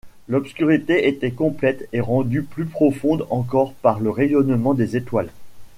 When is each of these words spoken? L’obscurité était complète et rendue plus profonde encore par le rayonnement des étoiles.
L’obscurité 0.27 1.07
était 1.09 1.29
complète 1.29 1.87
et 1.93 2.01
rendue 2.01 2.41
plus 2.41 2.65
profonde 2.65 3.27
encore 3.29 3.71
par 3.83 3.99
le 3.99 4.09
rayonnement 4.09 4.73
des 4.73 4.97
étoiles. 4.97 5.29